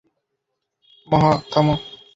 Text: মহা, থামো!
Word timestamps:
মহা, 1.07 1.31
থামো! 1.51 1.75